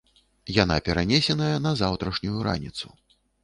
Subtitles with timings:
[0.63, 2.87] Яна перанесеная на заўтрашнюю раніцу.